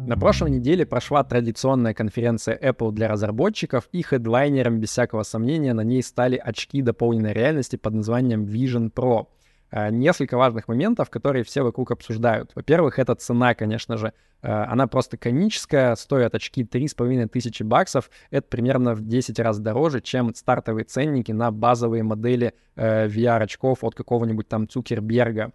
На 0.05 0.17
прошлой 0.17 0.51
неделе 0.51 0.85
прошла 0.85 1.23
традиционная 1.23 1.95
конференция 1.95 2.59
Apple 2.59 2.91
для 2.91 3.07
разработчиков, 3.07 3.89
и 3.93 4.03
хедлайнером, 4.03 4.81
без 4.81 4.91
всякого 4.91 5.23
сомнения, 5.23 5.75
на 5.75 5.83
ней 5.83 6.03
стали 6.03 6.37
очки 6.37 6.83
дополненной 6.83 7.33
реальности 7.33 7.77
под 7.77 7.95
названием 7.95 8.45
Vision 8.45 8.93
Pro. 8.93 9.29
Э, 9.71 9.91
несколько 9.91 10.37
важных 10.37 10.67
моментов, 10.67 11.09
которые 11.09 11.45
все 11.45 11.63
вокруг 11.63 11.93
обсуждают. 11.93 12.51
Во-первых, 12.57 12.99
это 12.99 13.15
цена, 13.15 13.55
конечно 13.55 13.97
же. 13.97 14.13
Э, 14.43 14.65
она 14.65 14.89
просто 14.89 15.17
коническая, 15.17 15.95
стоят 15.95 16.35
очки 16.35 16.65
3,5 16.65 17.29
тысячи 17.29 17.63
баксов. 17.63 18.11
Это 18.31 18.49
примерно 18.49 18.95
в 18.95 19.07
10 19.07 19.39
раз 19.39 19.61
дороже, 19.61 20.01
чем 20.01 20.35
стартовые 20.35 20.85
ценники 20.85 21.31
на 21.31 21.53
базовые 21.53 22.03
модели 22.03 22.55
э, 22.75 23.07
VR-очков 23.07 23.85
от 23.85 23.95
какого-нибудь 23.95 24.49
там 24.49 24.69
Цукерберга. 24.69 25.53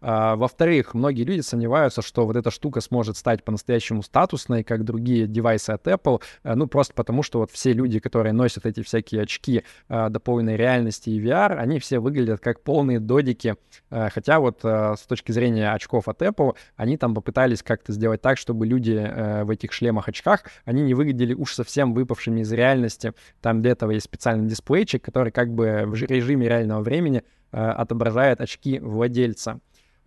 А, 0.00 0.36
во-вторых, 0.36 0.94
многие 0.94 1.24
люди 1.24 1.40
сомневаются, 1.40 2.02
что 2.02 2.26
вот 2.26 2.36
эта 2.36 2.50
штука 2.50 2.80
сможет 2.80 3.16
стать 3.16 3.44
по-настоящему 3.44 4.02
статусной, 4.02 4.64
как 4.64 4.84
другие 4.84 5.26
девайсы 5.26 5.70
от 5.70 5.86
Apple, 5.86 6.22
э, 6.42 6.54
ну 6.54 6.66
просто 6.66 6.94
потому, 6.94 7.22
что 7.22 7.40
вот 7.40 7.50
все 7.50 7.72
люди, 7.72 8.00
которые 8.00 8.32
носят 8.32 8.66
эти 8.66 8.82
всякие 8.82 9.22
очки 9.22 9.64
а, 9.88 10.08
дополненной 10.08 10.56
реальности 10.56 11.10
и 11.10 11.20
VR, 11.20 11.56
они 11.56 11.78
все 11.78 11.98
выглядят 11.98 12.40
как 12.40 12.62
полные 12.62 13.00
додики, 13.00 13.56
э, 13.90 14.08
хотя 14.10 14.40
вот 14.40 14.60
э, 14.64 14.94
с 14.98 15.02
точки 15.06 15.32
зрения 15.32 15.72
очков 15.72 16.08
от 16.08 16.22
Apple, 16.22 16.56
они 16.76 16.96
там 16.96 17.14
попытались 17.14 17.62
как-то 17.62 17.92
сделать 17.92 18.22
так, 18.22 18.38
чтобы 18.38 18.66
люди 18.66 18.90
в 18.90 19.50
этих 19.50 19.72
шлемах-очках, 19.72 20.44
они 20.64 20.82
не 20.82 20.94
выглядели 20.94 21.34
уж 21.34 21.54
совсем 21.54 21.94
выпавшими 21.94 22.40
из 22.40 22.52
реальности. 22.52 23.12
Там 23.40 23.62
для 23.62 23.72
этого 23.72 23.90
есть 23.92 24.04
специальный 24.04 24.48
дисплейчик, 24.48 25.02
который 25.02 25.32
как 25.32 25.52
бы 25.52 25.84
в 25.86 25.94
режиме 25.94 26.48
реального 26.48 26.82
времени 26.82 27.22
отображает 27.50 28.40
очки 28.40 28.78
владельца. 28.78 29.60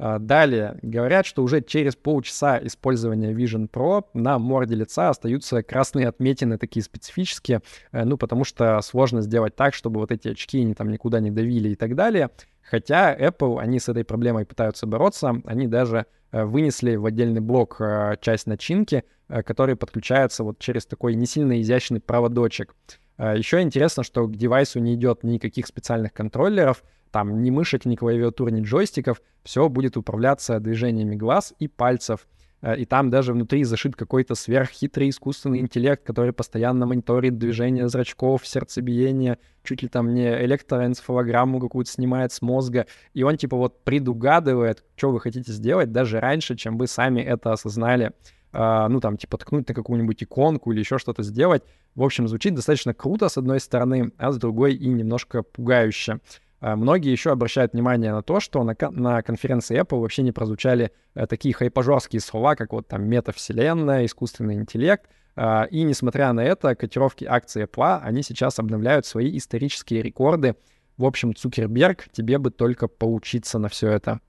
А, 0.05 0.19
далее, 0.19 0.77
говорят, 0.81 1.25
что 1.25 1.43
уже 1.43 1.61
через 1.61 1.95
полчаса 1.95 2.59
использования 2.61 3.31
Vision 3.31 3.69
Pro 3.69 4.03
на 4.13 4.37
морде 4.37 4.75
лица 4.75 5.07
остаются 5.09 5.63
красные 5.63 6.09
отметины, 6.09 6.57
такие 6.57 6.83
специфические, 6.83 7.61
э, 7.93 8.03
ну, 8.03 8.17
потому 8.17 8.43
что 8.43 8.81
сложно 8.81 9.21
сделать 9.21 9.55
так, 9.55 9.73
чтобы 9.73 10.01
вот 10.01 10.11
эти 10.11 10.27
очки 10.27 10.59
они 10.59 10.73
там 10.73 10.89
никуда 10.89 11.21
не 11.21 11.31
давили 11.31 11.69
и 11.69 11.75
так 11.75 11.95
далее. 11.95 12.31
Хотя 12.63 13.15
Apple, 13.17 13.61
они 13.61 13.79
с 13.79 13.87
этой 13.87 14.03
проблемой 14.03 14.45
пытаются 14.45 14.85
бороться, 14.87 15.41
они 15.45 15.67
даже 15.67 16.05
э, 16.33 16.43
вынесли 16.43 16.97
в 16.97 17.05
отдельный 17.05 17.39
блок 17.39 17.77
э, 17.79 18.17
часть 18.19 18.45
начинки, 18.45 19.05
который 19.29 19.77
подключается 19.77 20.43
вот 20.43 20.59
через 20.59 20.85
такой 20.85 21.15
не 21.15 21.25
сильно 21.25 21.61
изящный 21.61 22.01
проводочек. 22.01 22.75
Еще 23.17 23.61
интересно, 23.61 24.03
что 24.03 24.27
к 24.27 24.35
девайсу 24.35 24.79
не 24.79 24.95
идет 24.95 25.23
никаких 25.23 25.65
специальных 25.65 26.11
контроллеров, 26.11 26.83
там 27.13 27.43
ни 27.43 27.51
мышек, 27.51 27.85
ни 27.85 27.95
клавиатур, 27.95 28.51
ни 28.51 28.61
джойстиков, 28.61 29.21
все 29.43 29.69
будет 29.69 29.97
управляться 29.97 30.59
движениями 30.59 31.15
глаз 31.15 31.53
и 31.59 31.67
пальцев. 31.67 32.27
Э, 32.63 32.75
и 32.75 32.85
там 32.85 33.11
даже 33.11 33.33
внутри 33.33 33.63
зашит 33.65 33.95
какой-то 33.95 34.33
сверххитрый 34.33 35.09
искусственный 35.09 35.59
интеллект, 35.59 36.03
который 36.03 36.33
постоянно 36.33 36.87
мониторит 36.87 37.37
движение 37.37 37.87
зрачков, 37.87 38.47
сердцебиение, 38.47 39.37
чуть 39.63 39.83
ли 39.83 39.89
там 39.89 40.15
не 40.15 40.27
электроэнцефалограмму 40.43 41.59
какую-то 41.59 41.91
снимает 41.91 42.31
с 42.31 42.41
мозга. 42.41 42.87
И 43.13 43.21
он 43.21 43.37
типа 43.37 43.57
вот 43.57 43.83
предугадывает, 43.83 44.83
что 44.95 45.11
вы 45.11 45.21
хотите 45.21 45.51
сделать 45.51 45.91
даже 45.91 46.19
раньше, 46.19 46.55
чем 46.55 46.79
вы 46.79 46.87
сами 46.87 47.21
это 47.21 47.53
осознали. 47.53 48.11
Uh, 48.53 48.87
ну, 48.87 48.99
там, 48.99 49.17
типа, 49.17 49.39
ткнуть 49.39 49.67
на 49.67 49.73
какую-нибудь 49.73 50.21
иконку 50.21 50.71
или 50.71 50.77
еще 50.77 50.99
что-то 50.99 51.23
сделать. 51.23 51.63
В 51.95 52.03
общем, 52.03 52.27
звучит 52.27 52.53
достаточно 52.53 52.93
круто, 52.93 53.27
с 53.27 53.35
одной 53.35 53.59
стороны, 53.59 54.11
а 54.19 54.31
с 54.31 54.37
другой 54.37 54.75
и 54.75 54.87
немножко 54.89 55.41
пугающе. 55.41 56.19
А 56.65 56.77
многие 56.77 57.11
еще 57.11 57.31
обращают 57.31 57.73
внимание 57.73 58.13
на 58.13 58.21
то, 58.21 58.39
что 58.39 58.63
на, 58.63 58.73
на 58.91 59.21
конференции 59.21 59.77
Apple 59.77 59.99
вообще 59.99 60.21
не 60.21 60.31
прозвучали 60.31 60.93
э, 61.13 61.27
такие 61.27 61.53
хайпажорские 61.53 62.21
слова, 62.21 62.55
как 62.55 62.71
вот 62.71 62.87
там 62.87 63.03
метавселенная, 63.03 64.05
искусственный 64.05 64.55
интеллект. 64.55 65.09
А, 65.35 65.65
и 65.65 65.83
несмотря 65.83 66.31
на 66.31 66.39
это, 66.39 66.73
котировки 66.75 67.25
акций 67.25 67.63
Apple, 67.65 67.99
они 68.01 68.23
сейчас 68.23 68.59
обновляют 68.59 69.05
свои 69.05 69.37
исторические 69.37 70.01
рекорды. 70.01 70.55
В 70.95 71.03
общем, 71.03 71.35
Цукерберг, 71.35 72.07
тебе 72.13 72.37
бы 72.37 72.49
только 72.49 72.87
поучиться 72.87 73.59
на 73.59 73.67
все 73.67 73.91
это. 73.91 74.21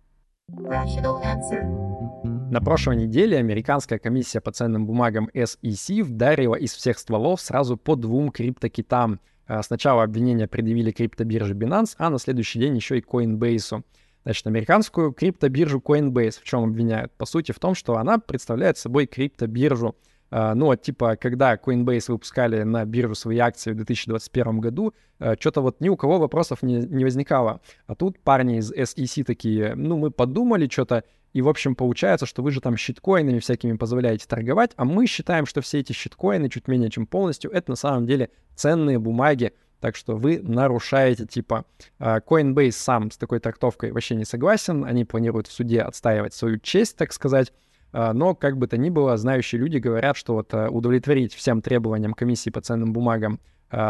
На 2.50 2.60
прошлой 2.60 2.96
неделе 2.96 3.38
американская 3.38 4.00
комиссия 4.00 4.40
по 4.40 4.50
ценным 4.50 4.86
бумагам 4.86 5.30
SEC 5.32 6.02
вдарила 6.02 6.56
из 6.56 6.72
всех 6.72 6.98
стволов 6.98 7.40
сразу 7.40 7.76
по 7.76 7.94
двум 7.94 8.32
криптокитам— 8.32 9.20
сначала 9.62 10.02
обвинения 10.02 10.48
предъявили 10.48 10.90
криптобирже 10.90 11.54
Binance, 11.54 11.94
а 11.98 12.10
на 12.10 12.18
следующий 12.18 12.58
день 12.58 12.76
еще 12.76 12.98
и 12.98 13.02
Coinbase. 13.02 13.82
Значит, 14.24 14.46
американскую 14.46 15.12
криптобиржу 15.12 15.80
Coinbase 15.80 16.40
в 16.40 16.44
чем 16.44 16.64
обвиняют? 16.64 17.12
По 17.12 17.26
сути, 17.26 17.52
в 17.52 17.58
том, 17.58 17.74
что 17.74 17.98
она 17.98 18.18
представляет 18.18 18.78
собой 18.78 19.06
криптобиржу. 19.06 19.96
А, 20.30 20.54
ну, 20.54 20.66
вот, 20.66 20.80
типа, 20.82 21.16
когда 21.16 21.54
Coinbase 21.56 22.06
выпускали 22.08 22.62
на 22.62 22.84
биржу 22.86 23.14
свои 23.14 23.38
акции 23.38 23.72
в 23.72 23.76
2021 23.76 24.60
году, 24.60 24.94
а, 25.18 25.36
что-то 25.38 25.60
вот 25.60 25.80
ни 25.80 25.90
у 25.90 25.96
кого 25.96 26.18
вопросов 26.18 26.62
не, 26.62 26.78
не 26.78 27.04
возникало. 27.04 27.60
А 27.86 27.94
тут 27.94 28.18
парни 28.18 28.58
из 28.58 28.72
SEC 28.72 29.24
такие, 29.24 29.74
ну, 29.74 29.98
мы 29.98 30.10
подумали 30.10 30.68
что-то, 30.68 31.04
и, 31.34 31.42
в 31.42 31.48
общем, 31.48 31.74
получается, 31.74 32.26
что 32.26 32.42
вы 32.42 32.52
же 32.52 32.60
там 32.60 32.76
щиткоинами 32.76 33.40
всякими 33.40 33.76
позволяете 33.76 34.26
торговать, 34.26 34.70
а 34.76 34.84
мы 34.84 35.06
считаем, 35.06 35.46
что 35.46 35.60
все 35.60 35.80
эти 35.80 35.92
щиткоины, 35.92 36.48
чуть 36.48 36.68
менее 36.68 36.90
чем 36.90 37.06
полностью, 37.06 37.50
это 37.50 37.72
на 37.72 37.76
самом 37.76 38.06
деле 38.06 38.30
ценные 38.54 39.00
бумаги, 39.00 39.52
так 39.80 39.96
что 39.96 40.16
вы 40.16 40.38
нарушаете, 40.40 41.26
типа, 41.26 41.66
а, 41.98 42.20
Coinbase 42.20 42.70
сам 42.70 43.10
с 43.10 43.18
такой 43.18 43.40
трактовкой 43.40 43.90
вообще 43.90 44.14
не 44.14 44.24
согласен, 44.24 44.84
они 44.84 45.04
планируют 45.04 45.48
в 45.48 45.52
суде 45.52 45.82
отстаивать 45.82 46.34
свою 46.34 46.58
честь, 46.58 46.96
так 46.96 47.12
сказать, 47.12 47.52
а, 47.92 48.12
но, 48.12 48.36
как 48.36 48.56
бы 48.56 48.68
то 48.68 48.76
ни 48.76 48.88
было, 48.88 49.16
знающие 49.16 49.60
люди 49.60 49.78
говорят, 49.78 50.16
что 50.16 50.34
вот 50.34 50.54
а, 50.54 50.68
удовлетворить 50.70 51.34
всем 51.34 51.62
требованиям 51.62 52.14
комиссии 52.14 52.50
по 52.50 52.60
ценным 52.60 52.92
бумагам 52.92 53.40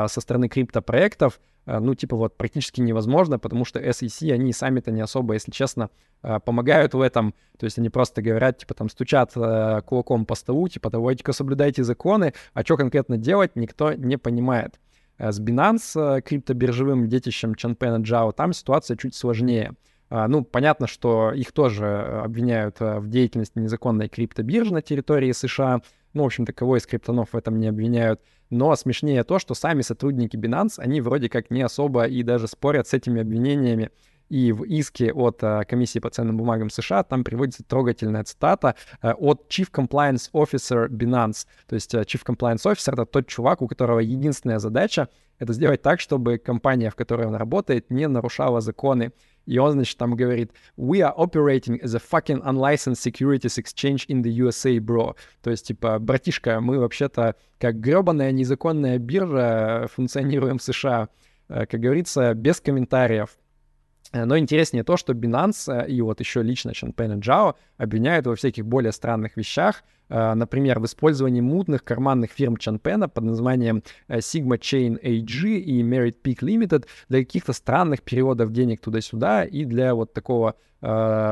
со 0.08 0.20
стороны 0.20 0.48
криптопроектов— 0.48 1.40
Э, 1.66 1.78
ну, 1.78 1.94
типа, 1.94 2.16
вот 2.16 2.36
практически 2.36 2.80
невозможно, 2.80 3.38
потому 3.38 3.64
что 3.64 3.80
SEC, 3.80 4.32
они 4.32 4.52
сами-то 4.52 4.90
не 4.90 5.00
особо, 5.00 5.34
если 5.34 5.50
честно, 5.50 5.90
э, 6.22 6.38
помогают 6.44 6.94
в 6.94 7.00
этом. 7.00 7.34
То 7.58 7.64
есть 7.64 7.78
они 7.78 7.90
просто 7.90 8.22
говорят, 8.22 8.58
типа, 8.58 8.74
там, 8.74 8.88
стучат 8.88 9.32
э, 9.36 9.80
кулаком 9.86 10.26
по 10.26 10.34
столу, 10.34 10.68
типа, 10.68 10.90
давайте-ка 10.90 11.32
соблюдайте 11.32 11.84
законы, 11.84 12.34
а 12.52 12.62
что 12.62 12.76
конкретно 12.76 13.16
делать, 13.16 13.56
никто 13.56 13.92
не 13.92 14.16
понимает. 14.16 14.78
С 15.16 15.40
Binance, 15.40 16.22
криптобиржевым 16.22 17.08
детищем 17.08 17.54
Чанпена 17.54 18.02
Джао, 18.02 18.32
там 18.32 18.52
ситуация 18.52 18.96
чуть 18.96 19.14
сложнее. 19.14 19.74
Ну, 20.10 20.42
понятно, 20.42 20.88
что 20.88 21.30
их 21.30 21.52
тоже 21.52 21.86
обвиняют 22.24 22.80
в 22.80 23.08
деятельности 23.08 23.56
незаконной 23.60 24.08
криптобиржи 24.08 24.74
на 24.74 24.82
территории 24.82 25.30
США. 25.30 25.82
Ну, 26.14 26.24
в 26.24 26.26
общем-то, 26.26 26.52
кого 26.52 26.78
из 26.78 26.86
криптонов 26.86 27.28
в 27.32 27.36
этом 27.36 27.60
не 27.60 27.68
обвиняют. 27.68 28.22
Но 28.54 28.76
смешнее 28.76 29.24
то, 29.24 29.40
что 29.40 29.54
сами 29.54 29.82
сотрудники 29.82 30.36
Binance, 30.36 30.74
они 30.76 31.00
вроде 31.00 31.28
как 31.28 31.50
не 31.50 31.62
особо 31.62 32.04
и 32.04 32.22
даже 32.22 32.46
спорят 32.46 32.86
с 32.86 32.94
этими 32.94 33.20
обвинениями. 33.20 33.90
И 34.34 34.50
в 34.50 34.64
иске 34.64 35.12
от 35.12 35.44
uh, 35.44 35.64
комиссии 35.64 36.00
по 36.00 36.10
ценным 36.10 36.36
бумагам 36.36 36.68
США 36.68 37.04
там 37.04 37.22
приводится 37.22 37.62
трогательная 37.62 38.24
цитата 38.24 38.74
uh, 39.00 39.14
от 39.14 39.46
Chief 39.48 39.70
Compliance 39.70 40.28
Officer 40.32 40.88
Binance. 40.88 41.46
То 41.68 41.76
есть 41.76 41.94
uh, 41.94 42.04
Chief 42.04 42.20
Compliance 42.26 42.64
Officer— 42.64 42.92
это 42.94 43.06
тот 43.06 43.28
чувак, 43.28 43.62
у 43.62 43.68
которого 43.68 44.00
единственная 44.00 44.58
задача— 44.58 45.08
это 45.38 45.52
сделать 45.52 45.82
так, 45.82 46.00
чтобы 46.00 46.38
компания, 46.38 46.90
в 46.90 46.96
которой 46.96 47.28
он 47.28 47.36
работает, 47.36 47.90
не 47.90 48.08
нарушала 48.08 48.60
законы. 48.60 49.12
И 49.46 49.56
он, 49.58 49.74
значит, 49.74 49.96
там 49.98 50.16
говорит, 50.16 50.50
we 50.76 50.98
are 50.98 51.14
operating 51.16 51.80
as 51.80 51.94
a 51.94 52.00
fucking 52.00 52.42
unlicensed 52.42 53.04
securities 53.04 53.56
exchange 53.56 54.04
in 54.08 54.20
the 54.24 54.36
USA, 54.38 54.76
bro. 54.80 55.14
То 55.42 55.50
есть, 55.52 55.68
типа, 55.68 56.00
братишка, 56.00 56.60
мы 56.60 56.80
вообще-то 56.80 57.36
как 57.60 57.78
гребаная 57.78 58.32
незаконная 58.32 58.98
биржа 58.98 59.86
функционируем 59.94 60.58
в 60.58 60.62
США. 60.64 61.08
Как 61.46 61.78
говорится, 61.78 62.34
без 62.34 62.60
комментариев. 62.60 63.36
Э, 64.14 64.24
но 64.24 64.38
интереснее 64.38 64.84
то, 64.84 64.96
что 64.96 65.12
Binance 65.12 65.70
э, 65.72 65.90
и 65.90 66.00
вот 66.00 66.20
еще 66.20 66.42
лично 66.42 66.72
Чанпен 66.72 67.18
и 67.18 67.20
Джао 67.20 67.56
обвиняют 67.76 68.26
во 68.26 68.36
всяких 68.36 68.64
более 68.64 68.92
странных 68.92 69.36
вещах, 69.36 69.82
э, 70.08 70.34
например, 70.34 70.78
в 70.78 70.84
использовании 70.86 71.40
мутных 71.40 71.82
карманных 71.82 72.30
фирм 72.30 72.56
Чанпена 72.56 73.08
под 73.08 73.24
названием 73.24 73.82
Sigma 74.08 74.58
Chain 74.58 75.00
AG 75.02 75.58
и 75.58 75.82
Merit 75.82 76.16
Peak 76.22 76.38
Limited 76.40 76.86
для 77.08 77.18
каких-то 77.24 77.52
странных 77.52 78.02
переводов 78.02 78.52
денег 78.52 78.80
туда-сюда 78.80 79.44
и 79.44 79.64
для 79.64 79.94
вот 79.94 80.12
такого 80.12 80.54
э, 80.80 80.86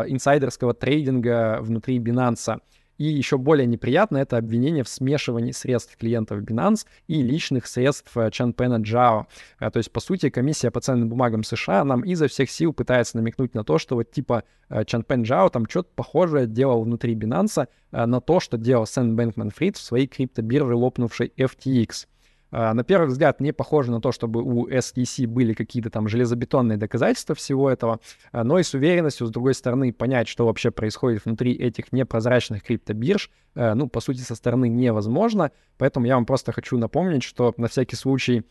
инсайдерского 0.08 0.74
трейдинга 0.74 1.58
внутри 1.60 1.98
Binance. 2.00 2.60
И 2.98 3.04
еще 3.04 3.38
более 3.38 3.66
неприятно 3.66 4.18
это 4.18 4.36
обвинение 4.36 4.84
в 4.84 4.88
смешивании 4.88 5.52
средств 5.52 5.96
клиентов 5.96 6.40
Binance 6.42 6.86
и 7.08 7.22
личных 7.22 7.66
средств 7.66 8.14
Чанпена 8.30 8.76
Джао. 8.76 9.26
То 9.58 9.76
есть, 9.76 9.90
по 9.90 10.00
сути, 10.00 10.30
комиссия 10.30 10.70
по 10.70 10.80
ценным 10.80 11.08
бумагам 11.08 11.42
США 11.42 11.84
нам 11.84 12.02
изо 12.02 12.28
всех 12.28 12.50
сил 12.50 12.72
пытается 12.72 13.16
намекнуть 13.16 13.54
на 13.54 13.64
то, 13.64 13.78
что 13.78 13.96
вот 13.96 14.10
типа 14.10 14.44
Чанпен 14.86 15.22
Джао 15.22 15.48
там 15.48 15.68
что-то 15.68 15.90
похожее 15.94 16.46
делал 16.46 16.82
внутри 16.82 17.14
Binance 17.14 17.68
э, 17.92 18.06
на 18.06 18.20
то, 18.20 18.40
что 18.40 18.56
делал 18.56 18.86
Сэм 18.86 19.16
Бэнкман 19.16 19.50
Фрид 19.50 19.76
в 19.76 19.82
своей 19.82 20.06
криптобирже, 20.06 20.74
лопнувшей 20.74 21.32
FTX. 21.36 22.06
А, 22.52 22.74
на 22.74 22.84
первый 22.84 23.08
взгляд 23.08 23.40
не 23.40 23.52
похоже 23.52 23.90
на 23.90 24.00
то, 24.00 24.12
чтобы 24.12 24.42
у 24.42 24.68
SEC 24.68 25.26
были 25.26 25.54
какие-то 25.54 25.88
там 25.88 26.06
железобетонные 26.06 26.76
доказательства 26.76 27.34
всего 27.34 27.70
этого, 27.70 27.98
а, 28.30 28.44
но 28.44 28.58
и 28.58 28.62
с 28.62 28.74
уверенностью, 28.74 29.26
с 29.26 29.30
другой 29.30 29.54
стороны, 29.54 29.92
понять, 29.92 30.28
что 30.28 30.44
вообще 30.44 30.70
происходит 30.70 31.24
внутри 31.24 31.54
этих 31.54 31.92
непрозрачных 31.92 32.62
криптобирж, 32.62 33.30
а, 33.54 33.74
ну, 33.74 33.88
по 33.88 34.00
сути, 34.00 34.20
со 34.20 34.34
стороны 34.34 34.68
невозможно. 34.68 35.50
Поэтому 35.78 36.06
я 36.06 36.14
вам 36.16 36.26
просто 36.26 36.52
хочу 36.52 36.76
напомнить, 36.76 37.22
что 37.22 37.54
на 37.56 37.68
всякий 37.68 37.96
случай 37.96 38.44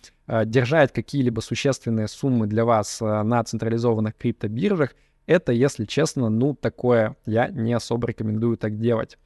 держать 0.46 0.91
какие-либо 0.91 1.41
существенные 1.41 2.08
суммы 2.08 2.48
для 2.48 2.65
вас 2.65 3.01
на 3.01 3.43
централизованных 3.43 4.15
криптобиржах, 4.17 4.96
это, 5.27 5.51
если 5.51 5.86
честно, 5.86 6.29
ну, 6.29 6.55
такое 6.55 7.15
я 7.25 7.50
не 7.50 7.74
особо 7.74 8.08
рекомендую 8.08 8.58
так 8.58 8.79
делать. 8.79 9.17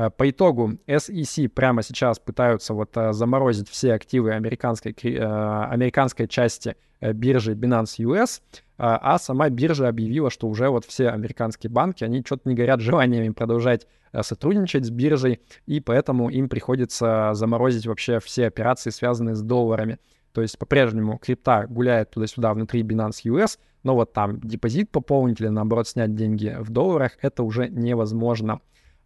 Э, 0.00 0.08
по 0.10 0.30
итогу 0.30 0.78
SEC 0.86 1.48
прямо 1.48 1.82
сейчас 1.82 2.18
пытаются 2.18 2.72
вот 2.72 2.96
э, 2.96 3.12
заморозить 3.12 3.68
все 3.68 3.92
активы 3.92 4.32
американской, 4.32 4.92
э, 4.92 5.18
американской 5.18 6.26
части 6.26 6.76
биржи 7.00 7.54
Binance 7.54 7.98
US, 8.00 8.42
а 8.76 9.18
сама 9.18 9.48
биржа 9.48 9.88
объявила, 9.88 10.28
что 10.28 10.48
уже 10.48 10.68
вот 10.68 10.84
все 10.84 11.08
американские 11.08 11.70
банки, 11.70 12.04
они 12.04 12.22
что-то 12.22 12.46
не 12.46 12.54
горят 12.54 12.80
желаниями 12.82 13.30
продолжать 13.30 13.86
сотрудничать 14.20 14.84
с 14.84 14.90
биржей, 14.90 15.40
и 15.64 15.80
поэтому 15.80 16.28
им 16.28 16.50
приходится 16.50 17.30
заморозить 17.32 17.86
вообще 17.86 18.20
все 18.20 18.46
операции, 18.46 18.90
связанные 18.90 19.34
с 19.34 19.40
долларами. 19.40 19.98
То 20.32 20.42
есть 20.42 20.58
по-прежнему 20.58 21.16
крипта 21.16 21.66
гуляет 21.68 22.10
туда-сюда 22.10 22.52
внутри 22.52 22.82
Binance 22.82 23.22
US, 23.24 23.58
но 23.82 23.94
вот 23.94 24.12
там 24.12 24.38
депозит 24.40 24.90
пополнить 24.90 25.40
или 25.40 25.48
наоборот 25.48 25.88
снять 25.88 26.14
деньги 26.14 26.54
в 26.58 26.68
долларах, 26.68 27.12
это 27.22 27.42
уже 27.44 27.68
невозможно. 27.70 28.60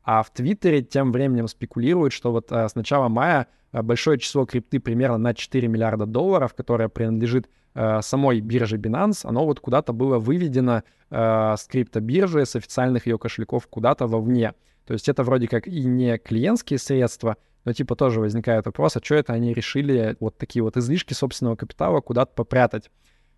А 0.05 0.23
в 0.23 0.31
Твиттере 0.31 0.83
тем 0.83 1.13
временем 1.13 1.49
спекулируют, 1.49 2.13
что 2.13 2.31
вот 2.31 2.53
а, 2.53 2.69
с 2.69 2.75
начала 2.75 3.09
мая 3.09 3.49
а, 3.73 3.83
большое 3.83 4.19
число 4.19 4.45
крипты 4.45 4.79
примерно 4.79 5.19
на 5.19 5.35
4 5.35 5.67
миллиарда 5.67 6.07
долларов, 6.07 6.55
которое 6.55 6.89
принадлежит 6.89 7.49
а, 7.75 8.03
самой 8.03 8.41
бирже 8.41 8.77
Binance, 8.77 9.21
оно 9.25 9.45
вот 9.45 9.61
куда-то 9.61 9.93
было 9.93 10.19
выведено 10.19 10.83
а, 11.11 11.57
с 11.57 11.67
криптобиржи, 11.67 12.45
с 12.45 12.55
официальных 12.55 13.07
ее 13.07 13.19
кошельков 13.19 13.67
куда-то 13.67 14.07
вовне. 14.07 14.53
То 14.87 14.93
есть 14.93 15.09
это 15.09 15.23
вроде 15.23 15.49
как 15.49 15.67
и 15.67 15.85
не 15.85 16.19
клиентские 16.19 16.79
средства, 16.79 17.37
но 17.65 17.73
типа 17.73 17.97
тоже 17.97 18.21
возникает 18.21 18.67
вопрос, 18.67 18.97
а 18.97 19.01
что 19.03 19.15
это 19.15 19.33
они 19.33 19.55
решили 19.55 20.17
вот 20.21 20.37
такие 20.37 20.63
вот 20.63 20.77
излишки 20.77 21.15
собственного 21.15 21.57
капитала 21.57 22.01
куда-то 22.01 22.33
попрятать? 22.35 22.91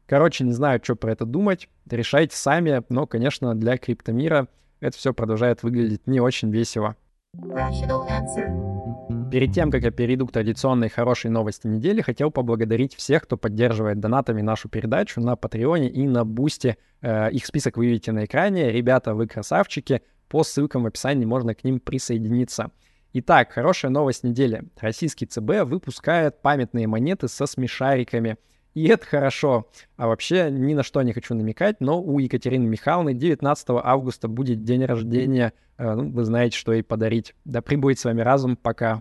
Короче, 0.06 0.44
не 0.44 0.52
знаю, 0.52 0.80
что 0.82 0.96
про 0.96 1.12
это 1.12 1.24
думать. 1.24 1.68
Решайте 1.90 2.36
сами, 2.36 2.82
но, 2.88 3.06
конечно, 3.06 3.54
для 3.54 3.76
криптомира 3.76 4.48
это 4.80 4.96
все 4.96 5.12
продолжает 5.12 5.62
выглядеть 5.62 6.06
не 6.06 6.20
очень 6.20 6.50
весело. 6.50 6.96
Перед 9.30 9.52
тем, 9.52 9.70
как 9.70 9.82
я 9.82 9.90
перейду 9.90 10.26
к 10.26 10.32
традиционной 10.32 10.88
хорошей 10.88 11.30
новости 11.30 11.66
недели, 11.66 12.00
хотел 12.00 12.30
поблагодарить 12.30 12.94
всех, 12.94 13.24
кто 13.24 13.36
поддерживает 13.36 14.00
донатами 14.00 14.40
нашу 14.40 14.68
передачу 14.68 15.20
на 15.20 15.36
Патреоне 15.36 15.90
и 15.90 16.06
на 16.06 16.24
Бусте. 16.24 16.76
Э, 17.02 17.30
их 17.30 17.44
список 17.44 17.76
вы 17.76 17.86
видите 17.86 18.12
на 18.12 18.24
экране. 18.24 18.70
Ребята, 18.70 19.14
вы 19.14 19.26
красавчики. 19.26 20.02
По 20.28 20.44
ссылкам 20.44 20.84
в 20.84 20.86
описании 20.86 21.24
можно 21.24 21.54
к 21.54 21.64
ним 21.64 21.80
присоединиться. 21.80 22.70
Итак, 23.12 23.52
хорошая 23.52 23.90
новость 23.90 24.24
недели. 24.24 24.64
Российский 24.80 25.26
ЦБ 25.26 25.64
выпускает 25.64 26.40
памятные 26.40 26.86
монеты 26.86 27.28
со 27.28 27.46
смешариками— 27.46 28.36
и 28.76 28.88
это 28.88 29.06
хорошо. 29.06 29.68
А 29.96 30.06
вообще 30.06 30.50
ни 30.50 30.74
на 30.74 30.82
что 30.82 31.00
не 31.00 31.14
хочу 31.14 31.34
намекать, 31.34 31.80
но 31.80 32.02
у 32.02 32.18
Екатерины 32.18 32.66
Михайловны 32.66 33.14
19 33.14 33.68
августа 33.82 34.28
будет 34.28 34.64
день 34.64 34.84
рождения. 34.84 35.54
Э, 35.78 35.94
ну, 35.94 36.10
вы 36.10 36.24
знаете, 36.24 36.58
что 36.58 36.74
ей 36.74 36.82
подарить. 36.82 37.34
Да 37.46 37.62
прибудет 37.62 37.98
с 37.98 38.04
вами 38.04 38.20
разум. 38.20 38.54
Пока. 38.54 39.00